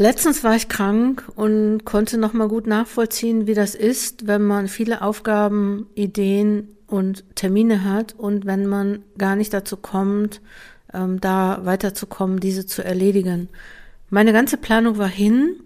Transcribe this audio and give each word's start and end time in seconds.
Letztens 0.00 0.42
war 0.44 0.56
ich 0.56 0.70
krank 0.70 1.30
und 1.36 1.84
konnte 1.84 2.16
noch 2.16 2.32
mal 2.32 2.48
gut 2.48 2.66
nachvollziehen, 2.66 3.46
wie 3.46 3.52
das 3.52 3.74
ist, 3.74 4.26
wenn 4.26 4.40
man 4.40 4.66
viele 4.66 5.02
Aufgaben, 5.02 5.88
Ideen 5.94 6.68
und 6.86 7.22
Termine 7.34 7.84
hat 7.84 8.14
und 8.16 8.46
wenn 8.46 8.64
man 8.64 9.02
gar 9.18 9.36
nicht 9.36 9.52
dazu 9.52 9.76
kommt, 9.76 10.40
ähm, 10.94 11.20
da 11.20 11.66
weiterzukommen, 11.66 12.40
diese 12.40 12.64
zu 12.64 12.82
erledigen. 12.82 13.50
Meine 14.08 14.32
ganze 14.32 14.56
Planung 14.56 14.96
war 14.96 15.06
hin 15.06 15.56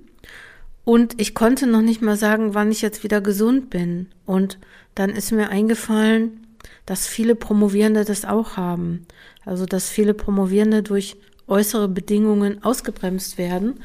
und 0.85 1.21
ich 1.21 1.37
konnte 1.37 1.69
noch 1.69 1.83
nicht 1.83 2.03
mal 2.03 2.17
sagen, 2.17 2.55
wann 2.55 2.73
ich 2.73 2.83
jetzt 2.83 3.05
wieder 3.05 3.21
gesund 3.21 3.71
bin. 3.71 4.09
Und 4.27 4.59
dann 4.97 5.11
ist 5.11 5.31
mir 5.31 5.49
eingefallen, 5.51 6.45
dass 6.87 7.07
viele 7.07 7.37
Promovierende 7.37 8.05
das 8.05 8.25
auch 8.25 8.57
haben. 8.57 9.07
Also, 9.45 9.65
dass 9.65 9.91
viele 9.91 10.13
Promovierende 10.13 10.83
durch 10.83 11.19
äußere 11.47 11.89
Bedingungen 11.89 12.65
ausgebremst 12.65 13.39
werden. 13.39 13.81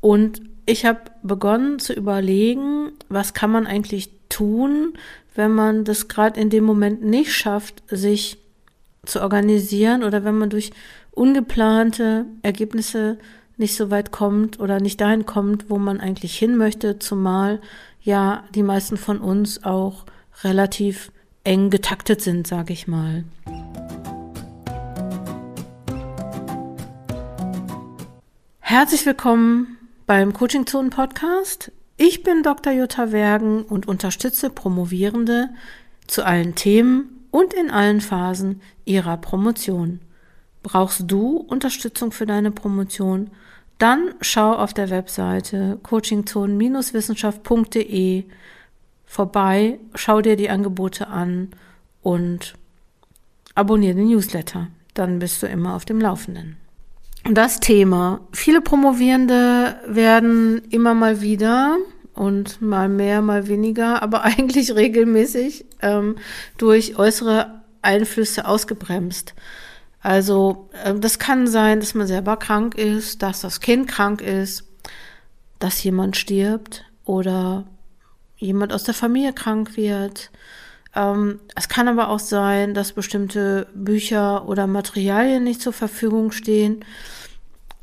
Und 0.00 0.42
ich 0.66 0.86
habe 0.86 1.00
begonnen 1.22 1.78
zu 1.78 1.92
überlegen, 1.92 2.92
was 3.08 3.34
kann 3.34 3.50
man 3.50 3.66
eigentlich 3.66 4.10
tun, 4.28 4.94
wenn 5.34 5.52
man 5.52 5.84
das 5.84 6.08
gerade 6.08 6.40
in 6.40 6.50
dem 6.50 6.64
Moment 6.64 7.04
nicht 7.04 7.32
schafft, 7.32 7.82
sich 7.88 8.38
zu 9.04 9.20
organisieren 9.22 10.02
oder 10.02 10.24
wenn 10.24 10.38
man 10.38 10.50
durch 10.50 10.70
ungeplante 11.10 12.26
Ergebnisse 12.42 13.18
nicht 13.56 13.76
so 13.76 13.90
weit 13.90 14.10
kommt 14.10 14.58
oder 14.60 14.80
nicht 14.80 15.00
dahin 15.00 15.26
kommt, 15.26 15.68
wo 15.68 15.78
man 15.78 16.00
eigentlich 16.00 16.38
hin 16.38 16.56
möchte, 16.56 16.98
zumal 16.98 17.60
ja 18.00 18.44
die 18.54 18.62
meisten 18.62 18.96
von 18.96 19.18
uns 19.18 19.64
auch 19.64 20.06
relativ 20.42 21.12
eng 21.44 21.70
getaktet 21.70 22.22
sind, 22.22 22.46
sage 22.46 22.72
ich 22.72 22.86
mal. 22.86 23.24
Herzlich 28.60 29.04
willkommen 29.04 29.79
beim 30.10 30.32
Coaching 30.32 30.66
Zone 30.66 30.90
Podcast. 30.90 31.70
Ich 31.96 32.24
bin 32.24 32.42
Dr. 32.42 32.72
Jutta 32.72 33.12
Wergen 33.12 33.62
und 33.62 33.86
unterstütze 33.86 34.50
Promovierende 34.50 35.50
zu 36.08 36.26
allen 36.26 36.56
Themen 36.56 37.28
und 37.30 37.54
in 37.54 37.70
allen 37.70 38.00
Phasen 38.00 38.60
ihrer 38.84 39.18
Promotion. 39.18 40.00
Brauchst 40.64 41.04
du 41.06 41.36
Unterstützung 41.36 42.10
für 42.10 42.26
deine 42.26 42.50
Promotion? 42.50 43.30
Dann 43.78 44.16
schau 44.20 44.52
auf 44.52 44.74
der 44.74 44.90
Webseite 44.90 45.78
coachingzone-wissenschaft.de 45.84 48.24
vorbei, 49.06 49.78
schau 49.94 50.22
dir 50.22 50.34
die 50.34 50.50
Angebote 50.50 51.06
an 51.06 51.50
und 52.02 52.54
abonniere 53.54 53.94
den 53.94 54.08
Newsletter. 54.08 54.66
Dann 54.94 55.20
bist 55.20 55.40
du 55.40 55.46
immer 55.46 55.76
auf 55.76 55.84
dem 55.84 56.00
Laufenden 56.00 56.56
das 57.24 57.60
Thema. 57.60 58.20
Viele 58.32 58.60
Promovierende 58.60 59.76
werden 59.86 60.62
immer 60.70 60.94
mal 60.94 61.20
wieder 61.20 61.76
und 62.14 62.60
mal 62.60 62.88
mehr, 62.88 63.22
mal 63.22 63.46
weniger, 63.48 64.02
aber 64.02 64.22
eigentlich 64.24 64.74
regelmäßig 64.74 65.64
ähm, 65.82 66.16
durch 66.58 66.98
äußere 66.98 67.62
Einflüsse 67.82 68.46
ausgebremst. 68.46 69.34
Also 70.02 70.70
äh, 70.84 70.94
das 70.94 71.18
kann 71.18 71.46
sein, 71.46 71.80
dass 71.80 71.94
man 71.94 72.06
selber 72.06 72.36
krank 72.36 72.74
ist, 72.74 73.22
dass 73.22 73.40
das 73.40 73.60
Kind 73.60 73.88
krank 73.88 74.20
ist, 74.20 74.64
dass 75.58 75.82
jemand 75.82 76.16
stirbt 76.16 76.84
oder 77.04 77.66
jemand 78.36 78.72
aus 78.72 78.84
der 78.84 78.94
Familie 78.94 79.32
krank 79.32 79.76
wird. 79.76 80.30
Ähm, 80.94 81.40
es 81.54 81.68
kann 81.68 81.88
aber 81.88 82.08
auch 82.08 82.18
sein, 82.18 82.74
dass 82.74 82.92
bestimmte 82.92 83.68
Bücher 83.74 84.48
oder 84.48 84.66
Materialien 84.66 85.44
nicht 85.44 85.62
zur 85.62 85.72
Verfügung 85.72 86.32
stehen. 86.32 86.84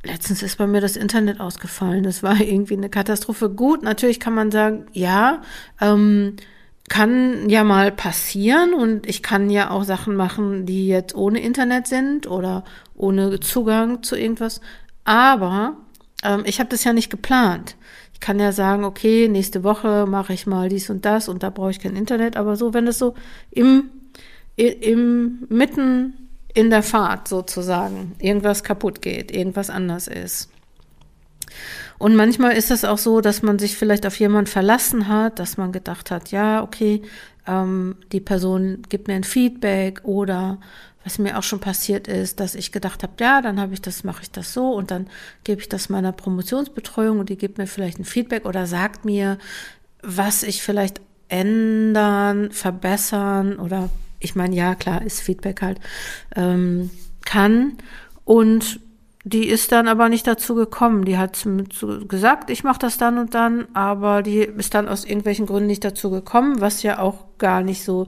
Letztens 0.03 0.43
ist 0.43 0.57
bei 0.57 0.67
mir 0.67 0.81
das 0.81 0.95
Internet 0.95 1.39
ausgefallen. 1.39 2.03
Das 2.03 2.23
war 2.23 2.39
irgendwie 2.41 2.75
eine 2.75 2.89
Katastrophe. 2.89 3.49
Gut, 3.49 3.83
natürlich 3.83 4.19
kann 4.19 4.33
man 4.33 4.51
sagen, 4.51 4.85
ja, 4.93 5.41
ähm, 5.81 6.35
kann 6.89 7.49
ja 7.49 7.65
mal 7.65 7.91
passieren 7.91 8.73
und 8.73 9.07
ich 9.07 9.21
kann 9.21 9.49
ja 9.49 9.71
auch 9.71 9.83
Sachen 9.83 10.15
machen, 10.15 10.65
die 10.65 10.87
jetzt 10.87 11.15
ohne 11.15 11.41
Internet 11.41 11.87
sind 11.87 12.27
oder 12.27 12.63
ohne 12.95 13.41
Zugang 13.41 14.03
zu 14.03 14.15
irgendwas. 14.15 14.61
Aber 15.03 15.75
ähm, 16.23 16.43
ich 16.45 16.59
habe 16.59 16.69
das 16.69 16.85
ja 16.85 16.93
nicht 16.93 17.09
geplant. 17.09 17.75
Ich 18.17 18.19
kann 18.19 18.39
ja 18.39 18.51
sagen, 18.51 18.83
okay, 18.83 19.27
nächste 19.27 19.63
Woche 19.63 20.07
mache 20.07 20.33
ich 20.33 20.47
mal 20.47 20.69
dies 20.69 20.89
und 20.89 21.05
das 21.05 21.29
und 21.29 21.43
da 21.43 21.51
brauche 21.51 21.69
ich 21.69 21.79
kein 21.79 21.95
Internet. 21.95 22.35
Aber 22.35 22.55
so, 22.55 22.73
wenn 22.73 22.87
das 22.87 22.97
so 22.97 23.13
im, 23.51 23.91
im 24.55 25.45
mitten 25.49 26.13
in 26.55 26.71
der 26.71 26.81
Fahrt 26.81 27.27
sozusagen 27.27 28.15
irgendwas 28.17 28.63
kaputt 28.63 29.03
geht, 29.03 29.31
irgendwas 29.31 29.69
anders 29.69 30.07
ist. 30.07 30.49
Und 31.99 32.15
manchmal 32.15 32.53
ist 32.53 32.71
es 32.71 32.85
auch 32.85 32.97
so, 32.97 33.21
dass 33.21 33.43
man 33.43 33.59
sich 33.59 33.77
vielleicht 33.77 34.07
auf 34.07 34.19
jemanden 34.19 34.49
verlassen 34.49 35.07
hat, 35.07 35.37
dass 35.37 35.57
man 35.57 35.71
gedacht 35.71 36.09
hat, 36.09 36.31
ja, 36.31 36.63
okay, 36.63 37.03
ähm, 37.45 37.97
die 38.11 38.19
Person 38.19 38.81
gibt 38.89 39.07
mir 39.07 39.13
ein 39.13 39.23
Feedback 39.23 40.01
oder 40.05 40.57
was 41.07 41.19
mir 41.19 41.37
auch 41.37 41.43
schon 41.43 41.61
passiert 41.61 42.09
ist, 42.09 42.41
dass 42.41 42.53
ich 42.53 42.73
gedacht 42.73 43.01
habe, 43.01 43.13
ja, 43.21 43.41
dann 43.41 43.61
habe 43.61 43.73
ich 43.73 43.81
das, 43.81 44.03
mache 44.03 44.23
ich 44.23 44.31
das 44.31 44.51
so 44.51 44.73
und 44.73 44.91
dann 44.91 45.07
gebe 45.45 45.61
ich 45.61 45.69
das 45.69 45.87
meiner 45.87 46.11
Promotionsbetreuung 46.11 47.19
und 47.19 47.29
die 47.29 47.37
gibt 47.37 47.57
mir 47.57 47.65
vielleicht 47.65 47.97
ein 47.97 48.03
Feedback 48.03 48.45
oder 48.45 48.67
sagt 48.67 49.05
mir, 49.05 49.37
was 50.03 50.43
ich 50.43 50.61
vielleicht 50.61 50.99
ändern, 51.29 52.51
verbessern 52.51 53.57
oder 53.57 53.89
ich 54.19 54.35
meine, 54.35 54.53
ja, 54.53 54.75
klar, 54.75 55.01
ist 55.01 55.21
Feedback 55.21 55.61
halt, 55.61 55.79
ähm, 56.35 56.89
kann. 57.23 57.77
Und 58.25 58.81
die 59.23 59.47
ist 59.47 59.71
dann 59.71 59.87
aber 59.87 60.09
nicht 60.09 60.27
dazu 60.27 60.55
gekommen. 60.55 61.05
Die 61.05 61.17
hat 61.17 61.47
gesagt, 62.09 62.49
ich 62.49 62.65
mache 62.65 62.79
das 62.79 62.97
dann 62.97 63.17
und 63.17 63.33
dann, 63.33 63.67
aber 63.73 64.23
die 64.23 64.39
ist 64.39 64.73
dann 64.73 64.89
aus 64.89 65.05
irgendwelchen 65.05 65.45
Gründen 65.45 65.67
nicht 65.67 65.85
dazu 65.85 66.09
gekommen, 66.09 66.59
was 66.59 66.83
ja 66.83 66.99
auch 66.99 67.25
gar 67.37 67.61
nicht 67.61 67.85
so 67.85 68.07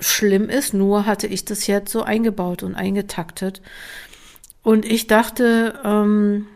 schlimm 0.00 0.48
ist. 0.48 0.74
Nur 0.74 1.06
hatte 1.06 1.26
ich 1.26 1.44
das 1.44 1.66
jetzt 1.66 1.92
so 1.92 2.02
eingebaut 2.02 2.62
und 2.62 2.74
eingetaktet. 2.74 3.62
Und 4.62 4.84
ich 4.84 5.06
dachte, 5.06 5.78
ähm, 5.84 6.46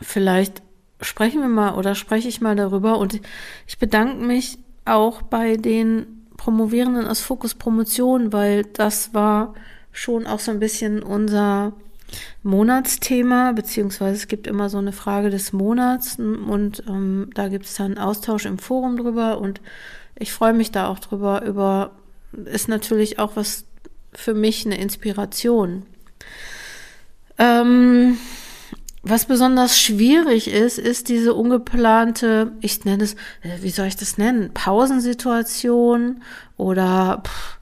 vielleicht 0.00 0.62
sprechen 1.00 1.40
wir 1.40 1.48
mal 1.48 1.74
oder 1.74 1.94
spreche 1.94 2.28
ich 2.28 2.40
mal 2.40 2.56
darüber. 2.56 2.98
Und 2.98 3.20
ich 3.66 3.78
bedanke 3.78 4.24
mich 4.24 4.58
auch 4.84 5.22
bei 5.22 5.56
den 5.56 6.26
Promovierenden 6.36 7.06
aus 7.06 7.20
Fokus 7.20 7.54
Promotion, 7.54 8.32
weil 8.32 8.64
das 8.64 9.14
war 9.14 9.54
schon 9.92 10.26
auch 10.26 10.40
so 10.40 10.50
ein 10.50 10.60
bisschen 10.60 11.02
unser 11.02 11.72
Monatsthema, 12.42 13.52
beziehungsweise 13.52 14.16
es 14.16 14.28
gibt 14.28 14.46
immer 14.46 14.68
so 14.68 14.78
eine 14.78 14.92
Frage 14.92 15.30
des 15.30 15.52
Monats 15.52 16.18
und 16.18 16.82
ähm, 16.88 17.30
da 17.34 17.48
gibt 17.48 17.66
es 17.66 17.74
dann 17.74 17.98
Austausch 17.98 18.46
im 18.46 18.58
Forum 18.58 18.96
drüber 18.96 19.38
und 19.38 19.60
ich 20.16 20.32
freue 20.32 20.52
mich 20.52 20.70
da 20.70 20.88
auch 20.88 20.98
drüber. 20.98 21.44
Über 21.44 21.92
ist 22.32 22.68
natürlich 22.68 23.18
auch 23.18 23.36
was 23.36 23.64
für 24.12 24.34
mich 24.34 24.66
eine 24.66 24.78
Inspiration. 24.78 25.86
Ähm, 27.38 28.18
was 29.02 29.24
besonders 29.24 29.80
schwierig 29.80 30.48
ist, 30.48 30.78
ist 30.78 31.08
diese 31.08 31.32
ungeplante, 31.32 32.52
ich 32.60 32.84
nenne 32.84 33.04
es, 33.04 33.14
äh, 33.42 33.62
wie 33.62 33.70
soll 33.70 33.86
ich 33.86 33.96
das 33.96 34.18
nennen, 34.18 34.52
Pausensituation 34.52 36.22
oder 36.58 37.22
pff, 37.24 37.58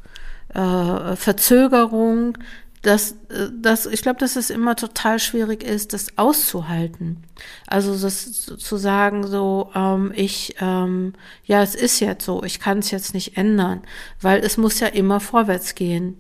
äh, 0.57 1.17
Verzögerung. 1.17 2.39
Das, 2.83 3.13
äh, 3.31 3.49
das, 3.61 3.87
ich 3.87 4.03
glaube, 4.03 4.21
dass 4.21 4.37
es 4.37 4.51
immer 4.51 4.77
total 4.77 5.19
schwierig 5.19 5.63
ist, 5.63 5.93
das 5.93 6.17
auszuhalten. 6.17 7.23
Also 7.67 7.97
das 7.99 8.47
zu 8.57 8.77
sagen, 8.77 9.27
so, 9.27 9.71
ähm, 9.75 10.13
ich, 10.15 10.57
ähm, 10.61 11.15
ja, 11.45 11.63
es 11.63 11.75
ist 11.75 12.01
jetzt 12.01 12.25
so, 12.25 12.43
ich 12.43 12.61
kann 12.61 12.79
es 12.79 12.91
jetzt 12.91 13.15
nicht 13.15 13.37
ändern, 13.37 13.83
weil 14.21 14.41
es 14.41 14.57
muss 14.57 14.81
ja 14.81 14.89
immer 14.89 15.21
vorwärts 15.21 15.75
gehen. 15.75 16.17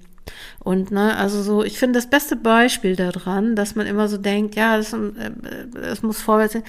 Und 0.58 0.90
ne, 0.90 1.16
also 1.16 1.42
so, 1.42 1.64
ich 1.64 1.78
finde 1.78 1.98
das 1.98 2.10
beste 2.10 2.36
Beispiel 2.36 2.96
daran, 2.96 3.56
dass 3.56 3.74
man 3.74 3.86
immer 3.86 4.08
so 4.08 4.18
denkt, 4.18 4.54
ja, 4.56 4.76
das, 4.76 4.92
äh, 4.92 5.30
das 5.72 6.02
muss 6.02 6.20
vorwärts 6.20 6.54
gehen. 6.54 6.64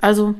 Also 0.00 0.34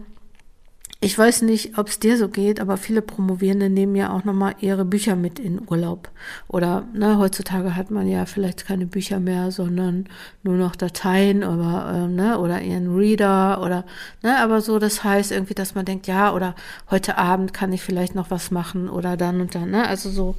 ich 1.03 1.17
weiß 1.17 1.43
nicht, 1.43 1.79
ob 1.79 1.89
es 1.89 1.99
dir 1.99 2.19
so 2.19 2.29
geht, 2.29 2.61
aber 2.61 2.77
viele 2.77 3.01
Promovierende 3.01 3.71
nehmen 3.71 3.97
ja 3.97 4.13
auch 4.13 4.25
nochmal 4.25 4.55
ihre 4.61 4.85
Bücher 4.85 5.17
mit 5.17 5.39
in 5.39 5.63
Urlaub. 5.67 6.11
Oder 6.47 6.87
ne, 6.93 7.17
heutzutage 7.17 7.75
hat 7.75 7.91
man 7.91 8.07
ja 8.07 8.27
vielleicht 8.27 8.67
keine 8.67 8.85
Bücher 8.85 9.19
mehr, 9.19 9.51
sondern 9.51 10.11
nur 10.43 10.57
noch 10.57 10.77
Dateien 10.77 11.43
oder, 11.43 12.05
äh, 12.05 12.07
ne, 12.07 12.39
oder 12.39 12.61
ihren 12.61 12.95
Reader 12.95 13.63
oder 13.63 13.87
ne, 14.23 14.39
aber 14.41 14.61
so, 14.61 14.79
das 14.79 15.03
heißt 15.03 15.33
irgendwie, 15.33 15.55
dass 15.55 15.75
man 15.75 15.87
denkt, 15.87 16.07
ja, 16.07 16.35
oder 16.35 16.55
heute 16.91 17.17
Abend 17.17 17.55
kann 17.55 17.73
ich 17.73 17.81
vielleicht 17.81 18.15
noch 18.15 18.31
was 18.31 18.51
machen 18.51 18.91
oder 18.91 19.17
dann 19.17 19.41
und 19.41 19.55
dann, 19.55 19.71
ne? 19.71 19.89
Also 19.89 20.11
so, 20.11 20.35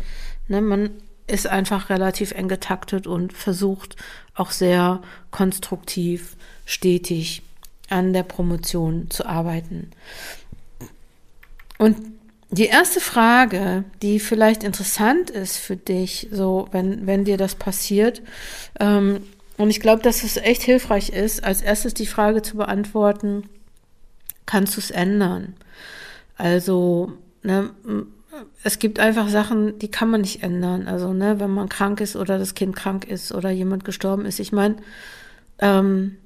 ne, 0.48 0.62
man 0.62 0.92
ist 1.26 1.48
einfach 1.48 1.90
relativ 1.90 2.34
eng 2.34 2.50
getaktet 2.50 3.08
und 3.08 3.34
versucht 3.34 3.96
auch 4.36 4.52
sehr 4.52 5.02
konstruktiv, 5.32 6.36
stetig 6.66 7.42
an 7.90 8.14
der 8.14 8.24
Promotion 8.24 9.10
zu 9.10 9.26
arbeiten. 9.26 9.92
Und 11.82 11.98
die 12.52 12.66
erste 12.66 13.00
Frage, 13.00 13.86
die 14.04 14.20
vielleicht 14.20 14.64
interessant 14.64 15.32
ist 15.32 15.58
für 15.58 15.76
dich, 15.76 16.28
so 16.32 16.68
wenn, 16.72 17.08
wenn 17.08 17.26
dir 17.26 17.38
das 17.38 17.56
passiert, 17.56 18.22
ähm, 18.80 19.24
Und 19.58 19.70
ich 19.70 19.80
glaube, 19.80 20.02
dass 20.02 20.24
es 20.24 20.38
echt 20.38 20.64
hilfreich 20.64 21.10
ist, 21.10 21.44
als 21.44 21.62
erstes 21.62 21.94
die 21.94 22.08
Frage 22.08 22.42
zu 22.42 22.58
beantworten, 22.58 23.44
kannst 24.46 24.76
du 24.76 24.80
es 24.82 24.92
ändern? 24.92 25.56
Also, 26.38 27.14
ne, 27.44 27.72
es 28.64 28.80
gibt 28.80 29.00
einfach 29.00 29.30
Sachen, 29.30 29.78
die 29.80 29.92
kann 29.92 30.10
man 30.10 30.22
nicht 30.22 30.44
ändern. 30.44 30.88
Also, 30.88 31.14
ne, 31.14 31.40
wenn 31.40 31.52
man 31.52 31.70
krank 31.70 32.02
ist 32.02 32.16
oder 32.16 32.40
das 32.40 32.56
Kind 32.56 32.76
krank 32.76 33.06
ist 33.08 33.32
oder 33.34 33.52
jemand 33.52 33.86
gestorben 33.86 34.26
ist. 34.26 34.40
Ich 34.40 34.52
meine, 34.52 34.78
ähm, 35.60 36.18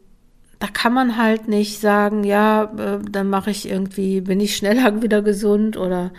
da 0.66 0.72
kann 0.72 0.94
man 0.94 1.16
halt 1.16 1.48
nicht 1.48 1.80
sagen, 1.80 2.24
ja, 2.24 2.64
äh, 2.64 3.00
dann 3.08 3.30
mache 3.30 3.52
ich 3.52 3.70
irgendwie, 3.70 4.22
bin 4.22 4.40
ich 4.40 4.58
schneller 4.58 5.02
wieder 5.04 5.22
gesund 5.22 5.78
oder 5.78 6.12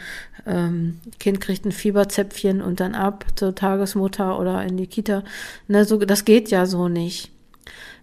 ähm, 0.46 1.00
Kind 1.18 1.40
kriegt 1.40 1.64
ein 1.64 1.72
Fieberzäpfchen 1.72 2.62
und 2.62 2.78
dann 2.78 2.94
ab 2.94 3.26
zur 3.34 3.56
Tagesmutter 3.56 4.38
oder 4.38 4.62
in 4.62 4.76
die 4.76 4.86
Kita. 4.86 5.24
Ne, 5.66 5.84
so, 5.84 5.98
das 5.98 6.24
geht 6.24 6.52
ja 6.52 6.64
so 6.64 6.86
nicht. 6.86 7.32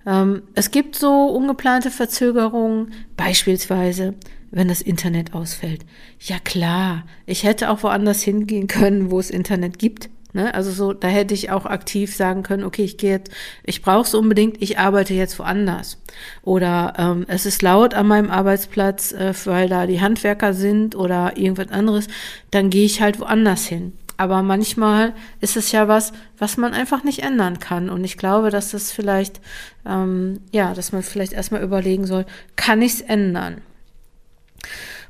Ähm, 0.06 0.42
es 0.54 0.72
gibt 0.72 0.98
so 0.98 1.28
ungeplante 1.28 1.90
Verzögerungen, 1.90 2.92
beispielsweise, 3.16 4.14
wenn 4.52 4.68
das 4.68 4.82
Internet 4.82 5.34
ausfällt. 5.34 5.86
Ja 6.20 6.40
klar, 6.40 7.06
ich 7.26 7.46
hätte 7.46 7.70
auch 7.70 7.84
woanders 7.84 8.22
hingehen 8.22 8.68
können, 8.68 9.12
wo 9.12 9.20
es 9.22 9.30
Internet 9.30 9.80
gibt. 9.80 10.10
Ne? 10.34 10.54
Also 10.54 10.72
so, 10.72 10.94
da 10.94 11.08
hätte 11.08 11.34
ich 11.34 11.52
auch 11.52 11.66
aktiv 11.66 12.16
sagen 12.16 12.44
können, 12.44 12.64
okay, 12.64 12.84
ich 12.84 12.98
gehe 12.98 13.12
jetzt, 13.12 13.32
ich 13.64 13.82
brauche 13.82 14.08
es 14.08 14.16
unbedingt, 14.16 14.62
ich 14.62 14.80
arbeite 14.80 15.14
jetzt 15.14 15.38
woanders. 15.40 16.00
Oder 16.42 16.94
ähm, 16.98 17.26
es 17.28 17.46
ist 17.46 17.62
laut 17.62 17.94
an 17.94 18.08
meinem 18.08 18.32
Arbeitsplatz, 18.32 19.12
äh, 19.12 19.34
weil 19.46 19.70
da 19.70 19.86
die 19.86 20.02
Handwerker 20.02 20.54
sind 20.54 20.96
oder 20.96 21.38
irgendwas 21.38 21.70
anderes, 21.70 22.08
dann 22.52 22.70
gehe 22.70 22.86
ich 22.86 23.02
halt 23.02 23.20
woanders 23.20 23.66
hin. 23.66 23.94
Aber 24.18 24.42
manchmal 24.44 25.14
ist 25.40 25.58
es 25.58 25.72
ja 25.72 25.88
was, 25.88 26.14
was 26.38 26.58
man 26.58 26.74
einfach 26.74 27.04
nicht 27.04 27.24
ändern 27.24 27.60
kann. 27.60 27.90
Und 27.90 28.04
ich 28.04 28.18
glaube, 28.18 28.50
dass 28.50 28.72
das 28.72 28.92
vielleicht, 28.92 29.42
ähm, 29.86 30.40
ja, 30.52 30.74
dass 30.74 30.92
man 30.92 31.04
vielleicht 31.04 31.34
erstmal 31.34 31.64
überlegen 31.64 32.06
soll, 32.06 32.26
kann 32.56 32.82
ich 32.82 32.94
es 32.94 33.02
ändern? 33.02 33.62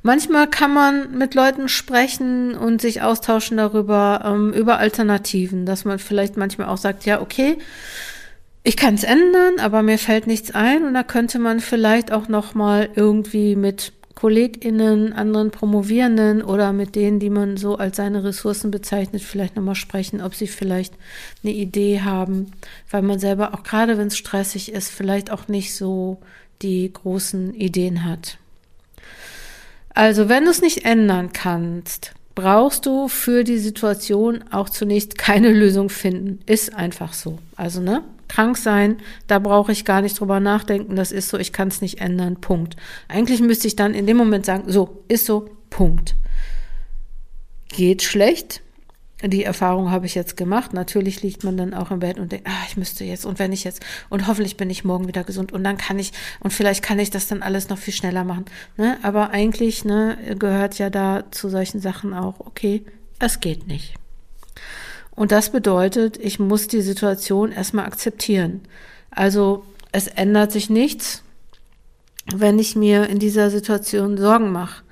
Manchmal 0.06 0.50
kann 0.50 0.74
man 0.74 1.18
mit 1.18 1.34
Leuten 1.34 1.70
sprechen 1.70 2.56
und 2.56 2.82
sich 2.82 3.02
austauschen 3.02 3.56
darüber, 3.56 4.22
ähm, 4.26 4.52
über 4.52 4.78
Alternativen, 4.78 5.66
dass 5.66 5.86
man 5.86 5.98
vielleicht 5.98 6.36
manchmal 6.36 6.68
auch 6.68 6.78
sagt, 6.78 7.06
ja, 7.06 7.22
okay, 7.22 7.58
ich 8.64 8.76
kann 8.76 8.96
es 8.96 9.06
ändern, 9.06 9.60
aber 9.60 9.82
mir 9.82 9.98
fällt 9.98 10.28
nichts 10.28 10.52
ein 10.52 10.86
und 10.86 10.94
da 10.94 11.04
könnte 11.04 11.40
man 11.40 11.62
vielleicht 11.62 12.12
auch 12.12 12.28
noch 12.28 12.54
mal 12.54 12.90
irgendwie 12.96 13.56
mit 13.56 13.94
KollegInnen, 14.16 15.14
anderen 15.14 15.52
Promovierenden 15.52 16.42
oder 16.42 16.74
mit 16.74 16.96
denen, 16.96 17.20
die 17.20 17.30
man 17.30 17.56
so 17.56 17.78
als 17.78 17.98
seine 17.98 18.26
Ressourcen 18.26 18.72
bezeichnet, 18.72 19.22
vielleicht 19.22 19.56
nochmal 19.56 19.76
sprechen, 19.76 20.22
ob 20.22 20.36
sie 20.36 20.48
vielleicht 20.48 20.94
eine 21.44 21.54
Idee 21.54 22.02
haben, 22.02 22.52
weil 22.92 23.02
man 23.04 23.20
selber 23.20 23.54
auch 23.54 23.64
gerade 23.64 23.98
wenn 23.98 24.08
es 24.08 24.18
stressig 24.18 24.72
ist, 24.72 24.90
vielleicht 24.90 25.32
auch 25.32 25.48
nicht 25.48 25.74
so 25.76 26.20
die 26.62 26.92
großen 26.92 27.54
Ideen 27.54 28.06
hat. 28.06 28.38
Also, 29.94 30.30
wenn 30.30 30.46
du 30.46 30.52
es 30.52 30.62
nicht 30.62 30.86
ändern 30.86 31.32
kannst, 31.34 32.14
brauchst 32.36 32.86
du 32.86 33.08
für 33.08 33.44
die 33.44 33.60
Situation 33.60 34.44
auch 34.52 34.70
zunächst 34.70 35.18
keine 35.18 35.52
Lösung 35.54 35.90
finden. 35.90 36.40
Ist 36.46 36.74
einfach 36.74 37.14
so. 37.14 37.40
Also, 37.56 37.82
ne? 37.82 38.04
Krank 38.28 38.58
sein, 38.58 38.98
da 39.28 39.38
brauche 39.38 39.72
ich 39.72 39.86
gar 39.86 40.02
nicht 40.02 40.20
drüber 40.20 40.40
nachdenken. 40.40 40.96
Das 40.96 41.12
ist 41.12 41.30
so, 41.30 41.38
ich 41.38 41.54
kann 41.54 41.68
es 41.68 41.82
nicht 41.82 42.02
ändern. 42.02 42.38
Punkt. 42.42 42.76
Eigentlich 43.08 43.42
müsste 43.42 43.68
ich 43.68 43.76
dann 43.76 43.94
in 43.94 44.08
dem 44.08 44.18
Moment 44.18 44.46
sagen, 44.46 44.64
so, 44.68 45.04
ist 45.08 45.28
so, 45.28 45.50
Punkt. 45.70 46.16
Geht 47.68 48.02
schlecht, 48.02 48.62
die 49.30 49.44
Erfahrung 49.44 49.92
habe 49.92 50.06
ich 50.06 50.16
jetzt 50.16 50.36
gemacht. 50.36 50.74
Natürlich 50.74 51.22
liegt 51.22 51.44
man 51.44 51.56
dann 51.56 51.74
auch 51.74 51.92
im 51.92 52.00
Bett 52.00 52.20
und 52.20 52.32
denkt, 52.32 52.48
ah, 52.48 52.66
ich 52.68 52.78
müsste 52.78 53.06
jetzt 53.06 53.26
und 53.26 53.40
wenn 53.40 53.54
ich 53.54 53.64
jetzt 53.64 53.82
und 54.10 54.28
hoffentlich 54.28 54.58
bin 54.58 54.70
ich 54.70 54.84
morgen 54.84 55.08
wieder 55.08 55.24
gesund 55.24 55.52
und 55.52 55.64
dann 55.64 55.78
kann 55.78 55.98
ich 55.98 56.12
und 56.42 56.52
vielleicht 56.52 56.84
kann 56.84 57.00
ich 57.00 57.10
das 57.10 57.28
dann 57.28 57.42
alles 57.42 57.70
noch 57.70 57.78
viel 57.78 57.94
schneller 57.94 58.24
machen. 58.24 58.46
Ne? 58.78 58.98
Aber 59.02 59.32
eigentlich 59.32 59.86
ne, 59.86 60.18
gehört 60.38 60.78
ja 60.78 60.90
da 60.90 61.24
zu 61.32 61.50
solchen 61.50 61.80
Sachen 61.80 62.14
auch, 62.14 62.40
okay, 62.40 62.84
es 63.20 63.40
geht 63.40 63.68
nicht. 63.68 63.96
Und 65.16 65.32
das 65.32 65.52
bedeutet, 65.52 66.18
ich 66.18 66.40
muss 66.40 66.68
die 66.68 66.82
Situation 66.82 67.52
erstmal 67.52 67.86
akzeptieren. 67.86 68.62
Also 69.12 69.64
es 69.92 70.08
ändert 70.08 70.52
sich 70.52 70.70
nichts, 70.70 71.24
wenn 72.34 72.58
ich 72.58 72.76
mir 72.76 73.08
in 73.08 73.20
dieser 73.20 73.50
Situation 73.50 74.18
Sorgen 74.18 74.52
mache. 74.52 74.83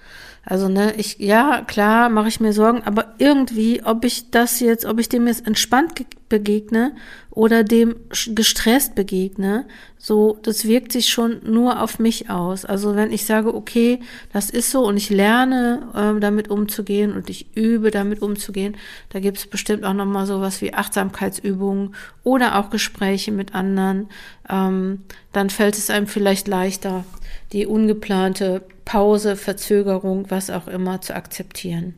Also, 0.44 0.70
ne, 0.70 0.96
ich, 0.96 1.20
ja, 1.20 1.62
klar, 1.62 2.10
mache 2.10 2.28
ich 2.28 2.40
mir 2.40 2.54
Sorgen, 2.54 2.82
aber 2.84 3.14
irgendwie, 3.20 3.84
ob 3.84 4.04
ich 4.06 4.32
das 4.32 4.60
jetzt, 4.60 4.86
ob 4.86 5.00
ich 5.00 5.10
dem 5.10 5.28
jetzt 5.28 5.46
entspannt 5.46 5.96
begegne 6.32 6.94
oder 7.30 7.64
dem 7.64 7.96
gestresst 8.34 8.96
begegne, 8.96 9.66
so, 10.00 10.40
das 10.42 10.66
wirkt 10.66 10.92
sich 10.92 11.10
schon 11.10 11.42
nur 11.44 11.84
auf 11.84 12.00
mich 12.00 12.32
aus. 12.32 12.66
Also, 12.66 12.96
wenn 12.96 13.12
ich 13.12 13.26
sage, 13.26 13.54
okay, 13.54 14.00
das 14.34 14.50
ist 14.50 14.72
so 14.72 14.84
und 14.84 14.98
ich 14.98 15.12
lerne, 15.12 15.92
ähm, 15.96 16.20
damit 16.20 16.50
umzugehen 16.50 17.14
und 17.14 17.30
ich 17.30 17.56
übe, 17.56 17.92
damit 17.92 18.24
umzugehen, 18.24 18.76
da 19.10 19.20
gibt 19.20 19.38
es 19.38 19.46
bestimmt 19.46 19.84
auch 19.84 19.94
nochmal 19.94 20.26
sowas 20.26 20.60
wie 20.62 20.74
Achtsamkeitsübungen 20.74 21.94
oder 22.24 22.58
auch 22.58 22.72
Gespräche 22.72 23.32
mit 23.32 23.54
anderen, 23.54 24.08
ähm, 24.50 25.04
dann 25.34 25.52
fällt 25.52 25.78
es 25.78 25.92
einem 25.92 26.08
vielleicht 26.08 26.48
leichter, 26.48 27.06
die 27.54 27.68
ungeplante 27.68 28.64
Pause, 28.86 29.36
Verzögerung, 29.36 30.26
was 30.30 30.50
auch 30.50 30.68
immer 30.68 31.02
zu 31.02 31.16
akzeptieren. 31.16 31.94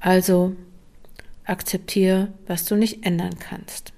Also 0.00 0.56
akzeptiere, 1.48 2.32
was 2.46 2.64
du 2.64 2.76
nicht 2.76 3.04
ändern 3.04 3.38
kannst. 3.38 3.92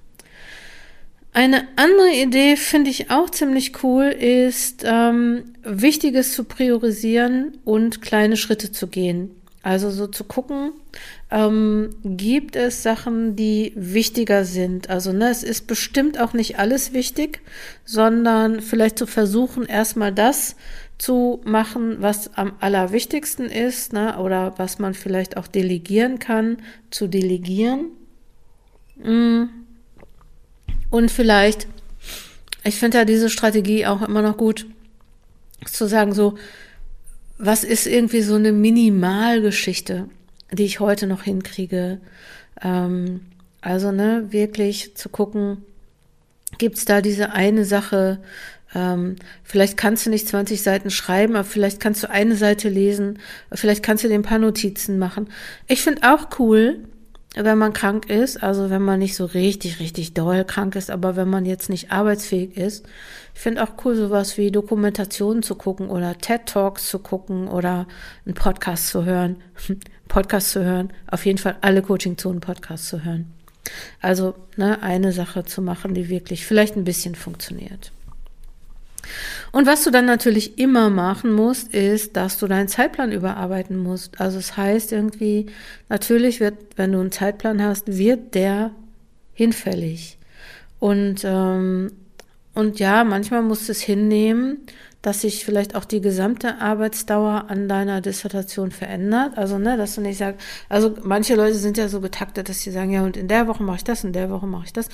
Eine 1.32 1.68
andere 1.76 2.10
Idee 2.10 2.56
finde 2.56 2.90
ich 2.90 3.10
auch 3.10 3.30
ziemlich 3.30 3.84
cool, 3.84 4.06
ist 4.06 4.82
ähm, 4.84 5.44
Wichtiges 5.62 6.34
zu 6.34 6.44
priorisieren 6.44 7.58
und 7.64 8.02
kleine 8.02 8.36
Schritte 8.36 8.72
zu 8.72 8.88
gehen. 8.88 9.30
Also 9.62 9.90
so 9.90 10.06
zu 10.06 10.24
gucken, 10.24 10.72
ähm, 11.30 11.90
gibt 12.02 12.56
es 12.56 12.82
Sachen, 12.82 13.36
die 13.36 13.72
wichtiger 13.76 14.44
sind. 14.44 14.88
Also 14.88 15.12
ne, 15.12 15.28
es 15.28 15.44
ist 15.44 15.66
bestimmt 15.66 16.18
auch 16.18 16.32
nicht 16.32 16.58
alles 16.58 16.94
wichtig, 16.94 17.40
sondern 17.84 18.62
vielleicht 18.62 18.98
zu 18.98 19.06
versuchen, 19.06 19.66
erstmal 19.66 20.12
das 20.12 20.56
zu 21.00 21.40
machen, 21.44 22.02
was 22.02 22.34
am 22.34 22.52
allerwichtigsten 22.60 23.46
ist, 23.46 23.94
ne, 23.94 24.18
oder 24.18 24.52
was 24.58 24.78
man 24.78 24.92
vielleicht 24.92 25.38
auch 25.38 25.46
delegieren 25.46 26.18
kann, 26.18 26.58
zu 26.90 27.08
delegieren. 27.08 27.86
Mm. 29.02 29.44
Und 30.90 31.10
vielleicht, 31.10 31.68
ich 32.64 32.74
finde 32.74 32.98
ja 32.98 33.04
diese 33.06 33.30
Strategie 33.30 33.86
auch 33.86 34.02
immer 34.02 34.20
noch 34.20 34.36
gut, 34.36 34.66
zu 35.64 35.86
sagen 35.86 36.12
so, 36.12 36.36
was 37.38 37.64
ist 37.64 37.86
irgendwie 37.86 38.20
so 38.20 38.34
eine 38.34 38.52
Minimalgeschichte, 38.52 40.06
die 40.52 40.64
ich 40.64 40.80
heute 40.80 41.06
noch 41.06 41.22
hinkriege? 41.22 41.98
Ähm, 42.60 43.22
also, 43.62 43.90
ne, 43.90 44.26
wirklich 44.28 44.94
zu 44.96 45.08
gucken, 45.08 45.64
gibt's 46.58 46.84
da 46.84 47.00
diese 47.00 47.32
eine 47.32 47.64
Sache, 47.64 48.18
ähm, 48.74 49.16
vielleicht 49.42 49.76
kannst 49.76 50.06
du 50.06 50.10
nicht 50.10 50.28
20 50.28 50.62
Seiten 50.62 50.90
schreiben, 50.90 51.34
aber 51.34 51.44
vielleicht 51.44 51.80
kannst 51.80 52.02
du 52.02 52.10
eine 52.10 52.36
Seite 52.36 52.68
lesen, 52.68 53.18
vielleicht 53.52 53.82
kannst 53.82 54.04
du 54.04 54.08
dir 54.08 54.14
ein 54.14 54.22
paar 54.22 54.38
Notizen 54.38 54.98
machen. 54.98 55.28
Ich 55.66 55.82
finde 55.82 56.02
auch 56.12 56.28
cool, 56.38 56.78
wenn 57.34 57.58
man 57.58 57.72
krank 57.72 58.10
ist, 58.10 58.42
also 58.42 58.70
wenn 58.70 58.82
man 58.82 58.98
nicht 58.98 59.14
so 59.14 59.24
richtig, 59.24 59.78
richtig 59.78 60.14
doll 60.14 60.44
krank 60.44 60.74
ist, 60.74 60.90
aber 60.90 61.14
wenn 61.14 61.28
man 61.28 61.44
jetzt 61.44 61.68
nicht 61.68 61.92
arbeitsfähig 61.92 62.56
ist. 62.56 62.86
Ich 63.34 63.40
finde 63.40 63.62
auch 63.62 63.84
cool, 63.84 63.94
sowas 63.94 64.36
wie 64.36 64.50
Dokumentationen 64.50 65.42
zu 65.42 65.54
gucken 65.54 65.88
oder 65.88 66.18
TED 66.18 66.46
Talks 66.46 66.88
zu 66.88 66.98
gucken 66.98 67.46
oder 67.46 67.86
einen 68.26 68.34
Podcast 68.34 68.88
zu 68.88 69.04
hören. 69.04 69.36
Podcast 70.08 70.50
zu 70.50 70.64
hören, 70.64 70.92
auf 71.06 71.24
jeden 71.24 71.38
Fall 71.38 71.56
alle 71.60 71.82
Coaching-Zonen-Podcasts 71.82 72.88
zu 72.88 73.04
hören. 73.04 73.32
Also 74.00 74.34
ne, 74.56 74.82
eine 74.82 75.12
Sache 75.12 75.44
zu 75.44 75.62
machen, 75.62 75.94
die 75.94 76.08
wirklich 76.08 76.44
vielleicht 76.44 76.76
ein 76.76 76.82
bisschen 76.82 77.14
funktioniert. 77.14 77.92
Und 79.52 79.66
was 79.66 79.84
du 79.84 79.90
dann 79.90 80.06
natürlich 80.06 80.58
immer 80.58 80.90
machen 80.90 81.32
musst, 81.32 81.74
ist, 81.74 82.16
dass 82.16 82.38
du 82.38 82.46
deinen 82.46 82.68
Zeitplan 82.68 83.12
überarbeiten 83.12 83.76
musst. 83.76 84.20
Also 84.20 84.38
es 84.38 84.48
das 84.48 84.56
heißt 84.56 84.92
irgendwie, 84.92 85.46
natürlich 85.88 86.40
wird, 86.40 86.54
wenn 86.76 86.92
du 86.92 87.00
einen 87.00 87.12
Zeitplan 87.12 87.62
hast, 87.62 87.98
wird 87.98 88.34
der 88.34 88.70
hinfällig. 89.32 90.18
Und, 90.78 91.22
ähm, 91.24 91.92
und 92.54 92.78
ja, 92.78 93.04
manchmal 93.04 93.42
musst 93.42 93.68
du 93.68 93.72
es 93.72 93.80
hinnehmen, 93.80 94.58
dass 95.02 95.22
sich 95.22 95.44
vielleicht 95.44 95.74
auch 95.74 95.84
die 95.84 96.00
gesamte 96.00 96.60
Arbeitsdauer 96.60 97.46
an 97.48 97.68
deiner 97.68 98.00
Dissertation 98.00 98.70
verändert. 98.70 99.36
Also, 99.38 99.58
ne, 99.58 99.76
dass 99.76 99.94
du 99.94 100.02
nicht 100.02 100.18
sagst, 100.18 100.40
also 100.68 100.94
manche 101.02 101.36
Leute 101.36 101.54
sind 101.54 101.78
ja 101.78 101.88
so 101.88 102.00
getaktet, 102.00 102.48
dass 102.48 102.60
sie 102.60 102.70
sagen, 102.70 102.90
ja, 102.90 103.02
und 103.02 103.16
in 103.16 103.28
der 103.28 103.46
Woche 103.46 103.62
mache 103.62 103.78
ich 103.78 103.84
das, 103.84 104.04
in 104.04 104.12
der 104.12 104.30
Woche 104.30 104.46
mache 104.46 104.66
ich 104.66 104.72
das. 104.72 104.88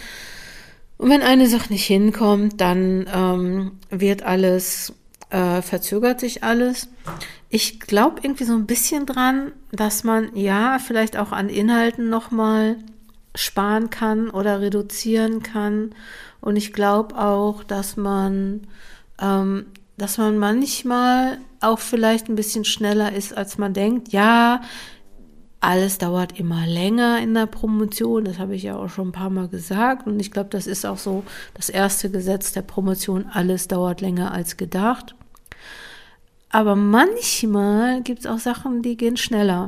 Und 0.99 1.11
wenn 1.11 1.23
eine 1.23 1.47
Sache 1.49 1.73
nicht 1.73 1.85
hinkommt, 1.87 2.61
dann 2.61 3.07
ähm, 3.13 3.73
wird 3.91 4.23
alles, 4.23 4.95
äh, 5.31 5.61
verzögert 5.61 6.21
sich 6.21 6.43
alles. 6.43 6.89
Ich 7.51 7.81
glaube 7.81 8.21
irgendwie 8.23 8.45
so 8.45 8.55
ein 8.55 8.67
bisschen 8.67 9.07
dran, 9.07 9.53
dass 9.73 10.05
man 10.05 10.35
ja 10.35 10.79
vielleicht 10.79 11.17
auch 11.17 11.33
an 11.33 11.49
Inhalten 11.49 12.09
nochmal 12.09 12.77
sparen 13.35 13.91
kann 13.91 14.31
oder 14.31 14.61
reduzieren 14.61 15.43
kann. 15.43 15.95
Und 16.41 16.57
ich 16.57 16.73
glaube 16.73 17.17
auch, 17.19 17.63
dass 17.63 17.97
man, 17.97 18.67
ähm, 19.21 19.67
dass 19.99 20.19
man 20.19 20.39
manchmal 20.39 21.39
auch 21.61 21.79
vielleicht 21.79 22.29
ein 22.29 22.37
bisschen 22.37 22.65
schneller 22.65 23.13
ist, 23.13 23.37
als 23.37 23.59
man 23.59 23.75
denkt. 23.75 24.13
Ja, 24.13 24.63
alles 25.67 25.99
dauert 25.99 26.39
immer 26.39 26.65
länger 26.65 27.19
in 27.21 27.35
der 27.35 27.47
Promotion, 27.47 28.25
das 28.25 28.39
habe 28.39 28.55
ich 28.55 28.63
ja 28.63 28.77
auch 28.77 28.89
schon 28.89 29.09
ein 29.09 29.13
paar 29.13 29.31
Mal 29.31 29.49
gesagt. 29.49 30.07
Und 30.07 30.21
ich 30.21 30.31
glaube, 30.31 30.49
das 30.51 30.69
ist 30.69 30.87
auch 30.87 30.97
so 30.97 31.25
das 31.55 31.69
erste 31.69 32.09
Gesetz 32.09 32.53
der 32.53 32.63
Promotion, 32.63 33.27
alles 33.33 33.67
dauert 33.67 34.01
länger 34.01 34.31
als 34.31 34.57
gedacht. 34.57 35.17
Aber 36.51 36.77
manchmal 36.77 38.01
gibt 38.03 38.21
es 38.21 38.27
auch 38.27 38.39
Sachen, 38.39 38.83
die 38.83 38.97
gehen 38.97 39.17
schneller. 39.17 39.67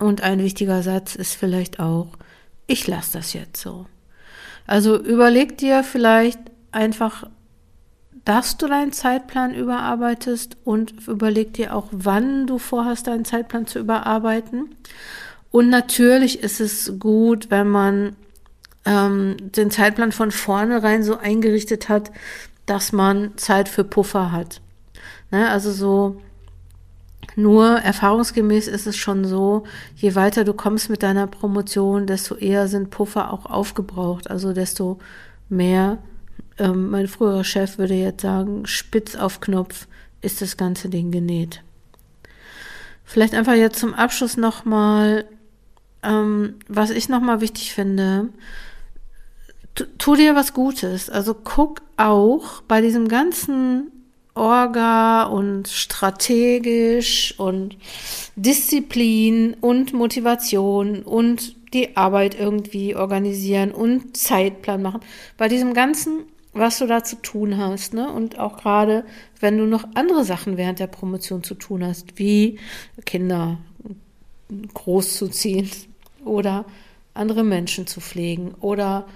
Und 0.00 0.22
ein 0.22 0.40
wichtiger 0.40 0.82
Satz 0.82 1.14
ist 1.14 1.34
vielleicht 1.34 1.78
auch, 1.78 2.08
ich 2.66 2.88
lasse 2.88 3.18
das 3.18 3.34
jetzt 3.34 3.62
so. 3.62 3.86
Also 4.66 5.00
überleg 5.00 5.58
dir 5.58 5.84
vielleicht 5.84 6.40
einfach, 6.72 7.30
dass 8.24 8.56
du 8.56 8.68
deinen 8.68 8.92
Zeitplan 8.92 9.54
überarbeitest 9.54 10.56
und 10.64 11.08
überleg 11.08 11.54
dir 11.54 11.74
auch, 11.74 11.88
wann 11.90 12.46
du 12.46 12.58
vorhast, 12.58 13.06
deinen 13.06 13.24
Zeitplan 13.24 13.66
zu 13.66 13.80
überarbeiten. 13.80 14.74
Und 15.50 15.68
natürlich 15.68 16.42
ist 16.42 16.60
es 16.60 16.94
gut, 16.98 17.50
wenn 17.50 17.68
man 17.68 18.16
ähm, 18.84 19.36
den 19.38 19.70
Zeitplan 19.70 20.12
von 20.12 20.30
vornherein 20.30 21.02
so 21.02 21.18
eingerichtet 21.18 21.88
hat, 21.88 22.12
dass 22.66 22.92
man 22.92 23.36
Zeit 23.36 23.68
für 23.68 23.84
Puffer 23.84 24.32
hat. 24.32 24.60
Ne? 25.30 25.48
Also 25.50 25.72
so, 25.72 26.22
nur 27.34 27.78
erfahrungsgemäß 27.78 28.68
ist 28.68 28.86
es 28.86 28.96
schon 28.96 29.24
so, 29.24 29.64
je 29.96 30.14
weiter 30.14 30.44
du 30.44 30.52
kommst 30.52 30.90
mit 30.90 31.02
deiner 31.02 31.26
Promotion, 31.26 32.06
desto 32.06 32.36
eher 32.36 32.68
sind 32.68 32.90
Puffer 32.90 33.32
auch 33.32 33.46
aufgebraucht, 33.46 34.30
also 34.30 34.52
desto 34.52 34.98
mehr, 35.48 35.98
ähm, 36.58 36.90
mein 36.90 37.08
früherer 37.08 37.44
Chef 37.44 37.78
würde 37.78 37.94
jetzt 37.94 38.22
sagen, 38.22 38.66
spitz 38.66 39.14
auf 39.16 39.40
Knopf 39.40 39.86
ist 40.20 40.42
das 40.42 40.56
ganze 40.56 40.88
Ding 40.88 41.10
genäht. 41.10 41.62
Vielleicht 43.04 43.34
einfach 43.34 43.54
jetzt 43.54 43.78
zum 43.78 43.94
Abschluss 43.94 44.36
nochmal, 44.36 45.24
ähm, 46.02 46.54
was 46.68 46.90
ich 46.90 47.08
nochmal 47.08 47.40
wichtig 47.40 47.74
finde, 47.74 48.28
tu, 49.74 49.84
tu 49.98 50.16
dir 50.16 50.34
was 50.34 50.54
Gutes. 50.54 51.10
Also 51.10 51.34
guck 51.34 51.82
auch 51.96 52.62
bei 52.62 52.80
diesem 52.80 53.08
ganzen 53.08 53.91
Orga 54.34 55.24
und 55.24 55.68
strategisch 55.68 57.34
und 57.38 57.76
Disziplin 58.36 59.54
und 59.60 59.92
Motivation 59.92 61.02
und 61.02 61.54
die 61.74 61.96
Arbeit 61.96 62.38
irgendwie 62.38 62.94
organisieren 62.94 63.72
und 63.72 64.16
Zeitplan 64.16 64.82
machen. 64.82 65.00
Bei 65.36 65.48
diesem 65.48 65.74
ganzen, 65.74 66.24
was 66.52 66.78
du 66.78 66.86
da 66.86 67.04
zu 67.04 67.16
tun 67.16 67.56
hast, 67.56 67.94
ne? 67.94 68.10
Und 68.10 68.38
auch 68.38 68.58
gerade, 68.58 69.04
wenn 69.40 69.58
du 69.58 69.64
noch 69.64 69.84
andere 69.94 70.24
Sachen 70.24 70.56
während 70.56 70.78
der 70.78 70.86
Promotion 70.86 71.42
zu 71.42 71.54
tun 71.54 71.84
hast, 71.84 72.18
wie 72.18 72.58
Kinder 73.04 73.58
großzuziehen 74.74 75.70
oder 76.24 76.64
andere 77.14 77.44
Menschen 77.44 77.86
zu 77.86 78.00
pflegen 78.00 78.54
oder 78.60 79.06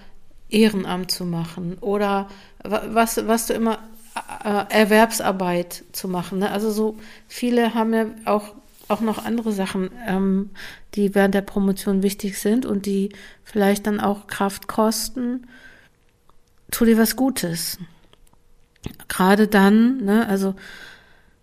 Ehrenamt 0.48 1.10
zu 1.10 1.24
machen 1.24 1.76
oder 1.80 2.28
was, 2.62 3.26
was 3.26 3.46
du 3.46 3.54
immer 3.54 3.78
Erwerbsarbeit 4.68 5.84
zu 5.92 6.08
machen. 6.08 6.38
Ne? 6.38 6.50
Also 6.50 6.70
so 6.70 6.96
viele 7.28 7.74
haben 7.74 7.94
ja 7.94 8.06
auch, 8.24 8.54
auch 8.88 9.00
noch 9.00 9.24
andere 9.24 9.52
Sachen, 9.52 9.90
ähm, 10.06 10.50
die 10.94 11.14
während 11.14 11.34
der 11.34 11.42
Promotion 11.42 12.02
wichtig 12.02 12.38
sind 12.38 12.64
und 12.64 12.86
die 12.86 13.10
vielleicht 13.44 13.86
dann 13.86 14.00
auch 14.00 14.26
Kraft 14.26 14.68
kosten. 14.68 15.46
Tu 16.70 16.84
dir 16.84 16.98
was 16.98 17.16
Gutes. 17.16 17.78
Gerade 19.08 19.48
dann, 19.48 20.04
ne, 20.04 20.28
also 20.28 20.54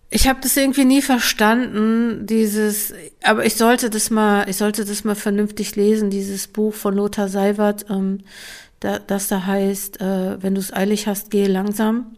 ich 0.10 0.28
habe 0.28 0.40
das 0.42 0.56
irgendwie 0.56 0.86
nie 0.86 1.02
verstanden, 1.02 2.28
dieses, 2.28 2.94
aber 3.24 3.46
ich 3.46 3.56
sollte 3.56 3.90
das 3.90 4.12
mal, 4.12 4.48
ich 4.48 4.58
sollte 4.58 4.86
das 4.86 5.04
mal 5.04 5.16
vernünftig 5.16 5.76
lesen, 5.76 6.12
dieses 6.12 6.48
Buch 6.48 6.74
von 6.74 6.96
Lothar 6.96 7.30
Seiwert, 7.30 7.88
ähm, 7.90 8.20
da, 8.80 9.00
das 9.00 9.28
da 9.28 9.46
heißt, 9.46 10.02
äh, 10.02 10.42
wenn 10.42 10.54
du 10.54 10.62
es 10.62 10.72
eilig 10.72 11.08
hast, 11.08 11.32
gehe 11.32 11.48
langsam. 11.48 12.16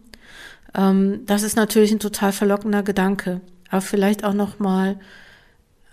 Ähm, 0.76 1.24
das 1.26 1.42
ist 1.42 1.56
natürlich 1.56 1.90
ein 1.92 1.98
total 1.98 2.32
verlockender 2.32 2.82
Gedanke. 2.82 3.40
Aber 3.70 3.80
vielleicht 3.80 4.24
auch 4.24 4.34
nochmal, 4.34 4.98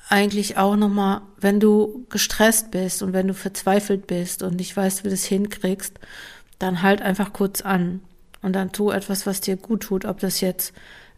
eigentlich 0.09 0.57
auch 0.57 0.75
nochmal, 0.75 1.21
wenn 1.39 1.59
du 1.59 2.05
gestresst 2.09 2.71
bist 2.71 3.01
und 3.01 3.13
wenn 3.13 3.27
du 3.27 3.33
verzweifelt 3.33 4.05
bist 4.05 4.43
und 4.43 4.57
nicht 4.57 4.75
weißt, 4.75 4.99
wie 4.99 5.07
du 5.07 5.09
das 5.09 5.23
hinkriegst, 5.23 5.99
dann 6.59 6.81
halt 6.81 7.01
einfach 7.01 7.33
kurz 7.33 7.61
an 7.61 8.01
und 8.41 8.53
dann 8.53 8.71
tu 8.71 8.91
etwas, 8.91 9.25
was 9.25 9.41
dir 9.41 9.55
gut 9.55 9.83
tut, 9.83 10.05
ob 10.05 10.19
das 10.19 10.41
jetzt 10.41 10.73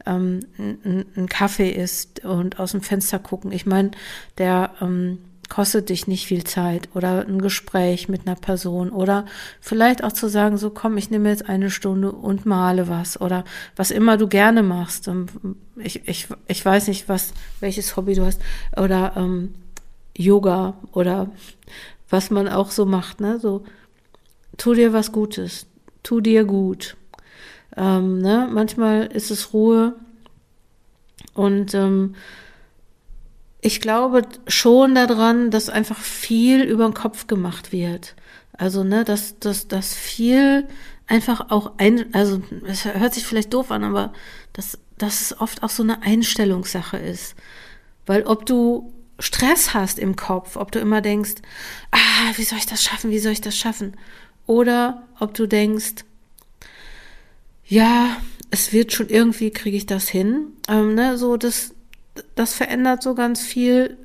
ähm, 0.06 0.42
ein, 0.58 1.06
ein 1.16 1.28
Kaffee 1.28 1.72
ist 1.72 2.24
und 2.24 2.60
aus 2.60 2.72
dem 2.72 2.82
Fenster 2.82 3.20
gucken. 3.20 3.52
Ich 3.52 3.66
meine, 3.66 3.92
der 4.38 4.72
ähm, 4.80 5.18
kostet 5.50 5.90
dich 5.90 6.08
nicht 6.08 6.26
viel 6.26 6.44
Zeit 6.44 6.90
oder 6.96 7.26
ein 7.28 7.42
Gespräch 7.42 8.10
mit 8.10 8.26
einer 8.26 8.36
Person 8.36 8.90
oder 8.90 9.26
vielleicht 9.62 10.04
auch 10.04 10.12
zu 10.12 10.28
sagen, 10.28 10.58
so 10.58 10.70
komm, 10.70 10.98
ich 10.98 11.10
nehme 11.10 11.30
jetzt 11.30 11.48
eine 11.48 11.70
Stunde 11.70 12.12
und 12.12 12.46
male 12.46 12.88
was 12.88 13.20
oder 13.20 13.44
was 13.76 13.92
immer 13.92 14.18
du 14.18 14.28
gerne 14.28 14.64
machst. 14.64 15.08
Ähm, 15.08 15.28
ich, 15.78 16.08
ich, 16.08 16.28
ich 16.48 16.66
weiß 16.66 16.88
nicht, 16.88 17.08
was, 17.10 17.34
welches 17.60 17.96
Hobby 17.96 18.16
du 18.16 18.26
hast 18.26 18.42
oder 18.76 19.14
ähm, 19.16 19.54
Yoga 20.18 20.76
oder 20.92 21.30
was 22.10 22.32
man 22.32 22.48
auch 22.48 22.72
so 22.72 22.86
macht, 22.86 23.20
ne? 23.20 23.40
So, 23.40 23.64
tu 24.58 24.74
dir 24.74 24.94
was 24.94 25.12
Gutes, 25.12 25.68
tu 26.04 26.22
dir 26.22 26.44
gut. 26.44 26.96
Ähm, 27.76 28.20
ne? 28.20 28.48
Manchmal 28.52 29.08
ist 29.08 29.32
es 29.32 29.54
Ruhe 29.54 29.96
und 31.34 31.74
ähm, 31.74 32.16
ich 33.66 33.82
glaube 33.82 34.22
schon 34.48 34.94
daran, 34.94 35.50
dass 35.50 35.70
einfach 35.70 36.00
viel 36.00 36.62
über 36.62 36.86
den 36.86 36.94
Kopf 36.94 37.26
gemacht 37.26 37.72
wird. 37.72 38.16
Also, 38.54 38.84
ne, 38.84 39.04
dass, 39.04 39.40
dass, 39.40 39.68
dass 39.68 39.96
viel 39.96 40.68
einfach 41.08 41.50
auch 41.50 41.74
ein, 41.78 42.14
also 42.14 42.44
es 42.68 42.86
hört 42.86 43.16
sich 43.16 43.26
vielleicht 43.26 43.56
doof 43.56 43.72
an, 43.72 43.84
aber 43.84 44.14
dass, 44.54 44.78
dass 45.00 45.22
es 45.22 45.42
oft 45.42 45.64
auch 45.64 45.72
so 45.72 45.82
eine 45.82 46.04
Einstellungssache 46.04 46.98
ist. 46.98 47.34
Weil 48.06 48.22
ob 48.24 48.46
du 48.46 48.94
Stress 49.18 49.74
hast 49.74 49.98
im 49.98 50.16
Kopf, 50.16 50.58
ob 50.58 50.72
du 50.72 50.78
immer 50.78 51.02
denkst, 51.02 51.36
ah, 51.90 52.34
wie 52.36 52.44
soll 52.44 52.60
ich 52.60 52.68
das 52.68 52.84
schaffen, 52.84 53.10
wie 53.10 53.20
soll 53.20 53.32
ich 53.32 53.42
das 53.42 53.58
schaffen? 53.58 53.98
Oder 54.46 55.08
ob 55.20 55.34
du 55.34 55.48
denkst, 55.48 56.06
ja, 57.66 58.18
es 58.52 58.74
wird 58.74 58.94
schon 58.94 59.10
irgendwie, 59.10 59.50
kriege 59.50 59.76
ich 59.76 59.88
das 59.88 60.08
hin. 60.08 60.50
Ähm, 60.70 60.94
ne, 60.94 61.18
so 61.18 61.36
das, 61.36 61.75
das 62.36 62.54
verändert 62.54 63.04
so 63.04 63.16
ganz 63.16 63.42
viel 63.42 63.98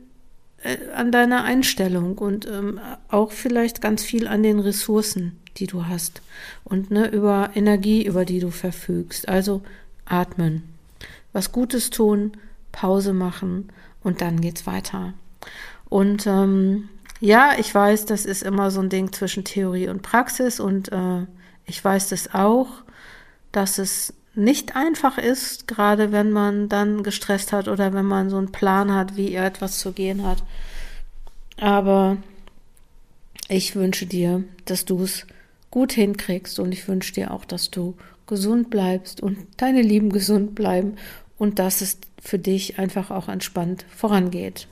äh, 0.63 0.77
an 0.95 1.13
deiner 1.13 1.45
Einstellung 1.45 2.19
und 2.19 2.47
ähm, 2.47 2.81
auch 3.09 3.33
vielleicht 3.33 3.81
ganz 3.81 4.03
viel 4.03 4.27
an 4.27 4.43
den 4.43 4.61
Ressourcen, 4.61 5.39
die 5.57 5.67
du 5.67 5.87
hast 5.87 6.23
und 6.65 6.91
ne, 6.91 7.09
über 7.09 7.51
Energie, 7.55 8.05
über 8.05 8.25
die 8.25 8.41
du 8.41 8.51
verfügst. 8.51 9.29
Also 9.29 9.63
atmen, 10.05 10.63
was 11.33 11.53
Gutes 11.53 11.91
tun, 11.91 12.33
Pause 12.73 13.13
machen 13.13 13.71
und 14.03 14.21
dann 14.21 14.41
geht's 14.41 14.67
weiter. 14.67 15.15
Und 15.89 16.27
ähm, 16.27 16.89
ja, 17.21 17.53
ich 17.59 17.75
weiß, 17.75 18.07
das 18.07 18.25
ist 18.25 18.43
immer 18.43 18.71
so 18.71 18.81
ein 18.81 18.89
Ding 18.89 19.13
zwischen 19.13 19.45
Theorie 19.45 19.89
und 19.89 20.03
Praxis 20.03 20.61
und 20.61 20.91
äh, 20.93 21.27
ich 21.67 21.85
weiß 21.85 22.09
das 22.09 22.35
auch, 22.35 22.69
dass 23.53 23.79
es 23.79 24.15
nicht 24.35 24.77
einfach 24.77 25.19
ist, 25.19 25.67
gerade 25.67 26.13
wenn 26.13 26.31
man 26.31 26.69
dann 26.69 27.03
gestresst 27.03 27.53
hat 27.53 27.69
oder 27.69 27.93
wenn 27.93 28.07
man 28.07 28.31
so 28.31 28.37
einen 28.37 28.53
Plan 28.53 28.95
hat, 28.95 29.17
wie 29.17 29.35
etwas 29.35 29.79
zu 29.79 29.93
gehen 29.93 30.25
hat. 30.25 30.43
Aber 31.59 32.17
ich 33.49 33.75
wünsche 33.75 34.07
dir, 34.07 34.45
dass 34.65 34.85
du 34.85 35.03
es 35.03 35.27
gut 35.71 35.93
hinkriegst 35.93 36.59
und 36.59 36.73
ich 36.73 36.87
wünsche 36.89 37.13
dir 37.13 37.33
auch, 37.33 37.45
dass 37.45 37.71
du 37.71 37.97
gesund 38.27 38.71
bleibst 38.71 39.21
und 39.21 39.39
deine 39.57 39.83
Lieben 39.83 40.11
gesund 40.11 40.55
bleiben 40.55 40.97
und 41.37 41.59
dass 41.59 41.81
es 41.81 41.99
für 42.23 42.39
dich 42.39 42.79
einfach 42.79 43.11
auch 43.11 43.29
entspannt 43.29 43.85
vorangeht. 43.95 44.69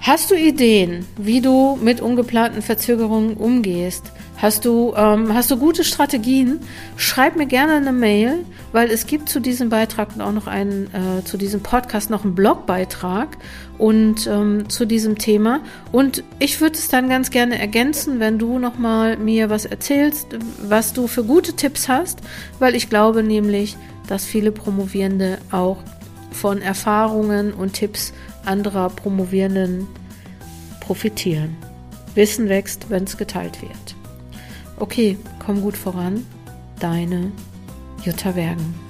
Hast 0.00 0.30
du 0.30 0.34
Ideen, 0.34 1.04
wie 1.18 1.40
du 1.40 1.76
mit 1.76 2.00
ungeplanten 2.00 2.62
Verzögerungen 2.62 3.36
umgehst? 3.36 4.04
Hast 4.40 4.64
du, 4.64 4.94
ähm, 4.96 5.34
hast 5.34 5.50
du 5.50 5.58
gute 5.58 5.84
Strategien? 5.84 6.60
Schreib 6.96 7.36
mir 7.36 7.44
gerne 7.44 7.74
eine 7.74 7.92
Mail, 7.92 8.38
weil 8.72 8.90
es 8.90 9.06
gibt 9.06 9.28
zu 9.28 9.38
diesem 9.38 9.68
Beitrag 9.68 10.18
auch 10.18 10.32
noch 10.32 10.46
einen, 10.46 10.86
äh, 10.94 11.22
zu 11.24 11.36
diesem 11.36 11.62
Podcast 11.62 12.08
noch 12.08 12.24
einen 12.24 12.34
Blogbeitrag 12.34 13.36
und 13.76 14.26
ähm, 14.26 14.70
zu 14.70 14.86
diesem 14.86 15.18
Thema. 15.18 15.60
Und 15.92 16.24
ich 16.38 16.62
würde 16.62 16.78
es 16.78 16.88
dann 16.88 17.10
ganz 17.10 17.30
gerne 17.30 17.58
ergänzen, 17.58 18.18
wenn 18.18 18.38
du 18.38 18.58
nochmal 18.58 19.18
mir 19.18 19.50
was 19.50 19.66
erzählst, 19.66 20.28
was 20.62 20.94
du 20.94 21.06
für 21.06 21.22
gute 21.22 21.52
Tipps 21.52 21.90
hast, 21.90 22.20
weil 22.58 22.74
ich 22.74 22.88
glaube 22.88 23.22
nämlich, 23.22 23.76
dass 24.06 24.24
viele 24.24 24.52
Promovierende 24.52 25.36
auch 25.50 25.82
von 26.32 26.62
Erfahrungen 26.62 27.52
und 27.52 27.74
Tipps 27.74 28.14
anderer 28.46 28.88
Promovierenden 28.88 29.86
profitieren. 30.80 31.58
Wissen 32.14 32.48
wächst, 32.48 32.88
wenn 32.88 33.04
es 33.04 33.18
geteilt 33.18 33.60
wird. 33.60 33.99
Okay, 34.80 35.18
komm 35.44 35.60
gut 35.60 35.76
voran. 35.76 36.24
Deine 36.80 37.32
Jutta 38.02 38.34
Wergen. 38.34 38.89